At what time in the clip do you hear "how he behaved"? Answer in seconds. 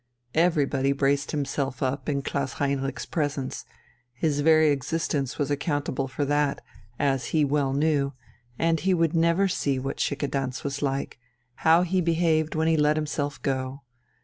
11.57-12.55